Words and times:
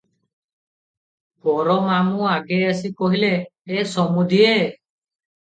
ବର 1.47 1.75
ମାମୁ 1.89 2.25
ଆଗେଇ 2.31 2.65
ଆସି 2.71 2.93
କହିଲେ, 3.03 3.31
"ଏ 3.77 3.87
ସମୁଧିଏ! 3.93 4.59